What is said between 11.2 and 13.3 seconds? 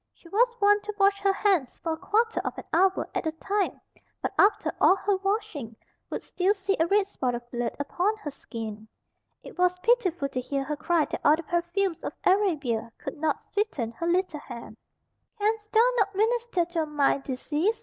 all the perfumes of Arabia could